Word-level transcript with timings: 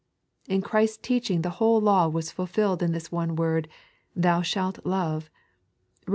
Id 0.47 0.63
Christ's 0.63 0.97
teaching 0.97 1.43
the 1.43 1.51
whole 1.61 1.79
law 1.79 2.07
was 2.07 2.31
fulfilled 2.31 2.81
in 2.81 2.91
this 2.91 3.11
one 3.11 3.35
word," 3.35 3.67
Thou 4.25 4.41
shalt 4.41 4.83
love" 4.83 5.29
(Rom. 6.07 6.09